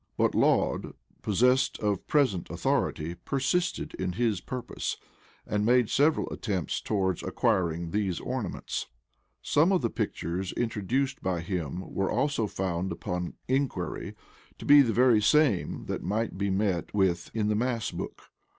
[0.17, 4.97] But Laud possessed of present authority, persisted in his purpose,
[5.45, 8.87] and made several attempts towards acquiring these ornaments.
[9.43, 14.15] Some of the pictures introduced by him were also found, upon inquiry,
[14.57, 18.23] to be the very same that might be met with in the mass book.